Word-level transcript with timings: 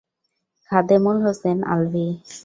Khademul 0.71 1.17
Hossain 1.25 1.57
Alvi. 1.73 2.07